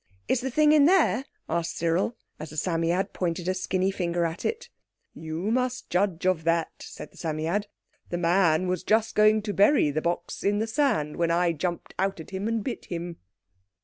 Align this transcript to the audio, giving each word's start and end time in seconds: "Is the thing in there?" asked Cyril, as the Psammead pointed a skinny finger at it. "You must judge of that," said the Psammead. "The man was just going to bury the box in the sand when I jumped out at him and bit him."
"Is 0.27 0.41
the 0.41 0.49
thing 0.49 0.71
in 0.71 0.85
there?" 0.85 1.25
asked 1.47 1.77
Cyril, 1.77 2.15
as 2.39 2.49
the 2.49 2.57
Psammead 2.57 3.13
pointed 3.13 3.47
a 3.47 3.53
skinny 3.53 3.91
finger 3.91 4.25
at 4.25 4.45
it. 4.45 4.67
"You 5.13 5.51
must 5.51 5.91
judge 5.91 6.25
of 6.25 6.43
that," 6.43 6.71
said 6.79 7.11
the 7.11 7.17
Psammead. 7.17 7.67
"The 8.09 8.17
man 8.17 8.67
was 8.67 8.81
just 8.81 9.13
going 9.13 9.43
to 9.43 9.53
bury 9.53 9.91
the 9.91 10.01
box 10.01 10.41
in 10.43 10.57
the 10.57 10.65
sand 10.65 11.17
when 11.17 11.29
I 11.29 11.51
jumped 11.51 11.93
out 11.99 12.19
at 12.19 12.31
him 12.31 12.47
and 12.47 12.63
bit 12.63 12.85
him." 12.85 13.17